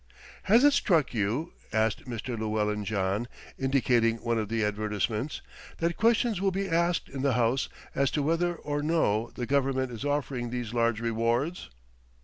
[0.49, 2.35] "Has it struck you," asked Mr.
[2.35, 3.27] Llewellyn John,
[3.59, 5.43] indicating one of the advertisements,
[5.77, 9.91] "that questions will be asked in the House as to whether or no the Government
[9.91, 11.69] is offering these large rewards?"